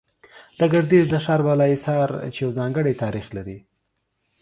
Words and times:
د 0.59 0.61
ګردېز 0.73 1.05
د 1.09 1.15
ښار 1.23 1.41
بالا 1.45 1.65
حصار، 1.73 2.09
چې 2.33 2.39
يو 2.45 2.51
ځانگړى 2.57 2.93
تاريخ 3.03 3.25
لري 3.37 3.57